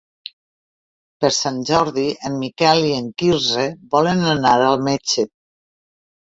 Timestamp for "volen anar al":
3.93-4.83